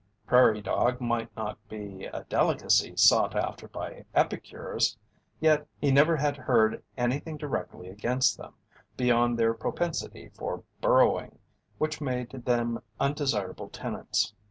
Prairie 0.25 0.63
dog 0.63 0.99
might 0.99 1.29
not 1.37 1.59
be 1.69 2.05
a 2.05 2.23
delicacy 2.23 2.95
sought 2.95 3.35
after 3.35 3.67
by 3.67 4.03
epicures, 4.15 4.97
yet 5.39 5.67
he 5.79 5.91
never 5.91 6.17
had 6.17 6.35
heard 6.35 6.81
anything 6.97 7.37
directly 7.37 7.87
against 7.87 8.35
them, 8.35 8.55
beyond 8.97 9.37
their 9.37 9.53
propensity 9.53 10.29
for 10.29 10.63
burrowing, 10.81 11.37
which 11.77 12.01
made 12.01 12.31
them 12.31 12.81
undesirable 12.99 13.69
tenants. 13.69 14.33